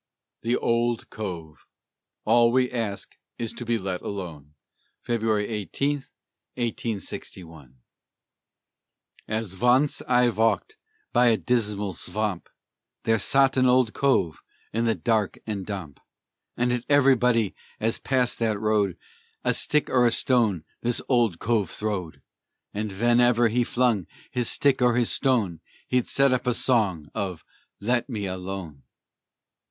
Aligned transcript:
THE 0.41 0.55
OLD 0.57 1.11
COVE 1.11 1.67
"All 2.25 2.51
we 2.51 2.71
ask 2.71 3.17
is 3.37 3.53
to 3.53 3.63
be 3.65 3.77
let 3.77 4.01
alone." 4.01 4.55
[February 5.03 5.47
18, 5.47 5.97
1861] 6.57 7.75
As 9.27 9.53
vonce 9.55 10.01
I 10.07 10.29
valked 10.29 10.77
by 11.13 11.27
a 11.27 11.37
dismal 11.37 11.93
svamp, 11.93 12.47
There 13.03 13.19
sot 13.19 13.57
an 13.57 13.67
Old 13.67 13.93
Cove 13.93 14.41
in 14.73 14.85
the 14.85 14.95
dark 14.95 15.37
and 15.45 15.67
damp, 15.67 15.99
And 16.57 16.73
at 16.73 16.83
everybody 16.89 17.53
as 17.79 17.99
passed 17.99 18.39
that 18.39 18.59
road 18.59 18.97
A 19.43 19.53
stick 19.53 19.87
or 19.91 20.07
a 20.07 20.11
stone 20.11 20.63
this 20.81 20.99
Old 21.09 21.37
Cove 21.37 21.69
throwed. 21.69 22.23
And 22.73 22.89
venever 22.91 23.49
he 23.51 23.63
flung 23.63 24.07
his 24.31 24.49
stick 24.49 24.81
or 24.81 24.95
his 24.95 25.11
stone, 25.11 25.61
He'd 25.87 26.07
set 26.07 26.33
up 26.33 26.47
a 26.47 26.55
song 26.55 27.09
of 27.13 27.43
"Let 27.79 28.09
me 28.09 28.25
alone." 28.25 28.81